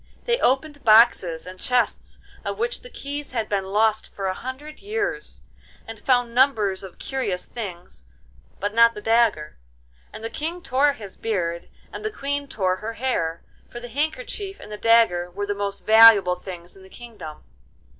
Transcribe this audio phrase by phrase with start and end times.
[0.25, 4.79] They opened boxes and chests of which the keys had been lost for a hundred
[4.79, 5.41] years,
[5.87, 8.05] and found numbers of curious things,
[8.59, 9.59] but not the dagger,
[10.11, 14.59] and the King tore his beard, and the Queen tore her hair, for the handkerchief
[14.59, 17.43] and the dagger were the most valuable things in the kingdom.